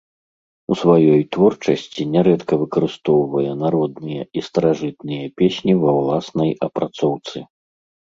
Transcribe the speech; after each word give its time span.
У 0.75 0.75
сваёй 0.81 1.19
творчасці 1.35 2.05
нярэдка 2.13 2.53
выкарыстоўвае 2.61 3.51
народныя 3.63 4.21
і 4.41 4.43
старажытныя 4.47 5.25
песні 5.43 5.73
ва 5.83 5.91
ўласнай 5.99 6.51
апрацоўцы. 6.69 7.37